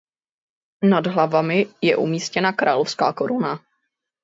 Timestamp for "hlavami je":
1.07-1.95